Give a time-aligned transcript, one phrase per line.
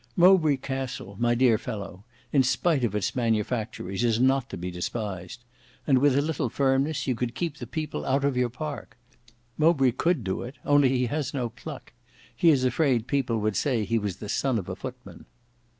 [0.15, 5.43] Mowbray Castle, my dear fellow, in spite of its manufactories, is not to be despised.
[5.85, 8.97] And with a little firmness, you could keep the people out of your park.
[9.59, 11.93] Mowbray could do it, only he has no pluck.
[12.35, 15.25] He is afraid people would say he was the son of a footman."